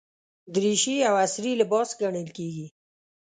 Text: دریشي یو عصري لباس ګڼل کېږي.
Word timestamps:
دریشي 0.53 0.95
یو 1.05 1.15
عصري 1.25 1.51
لباس 1.61 1.89
ګڼل 2.01 2.27
کېږي. 2.37 2.67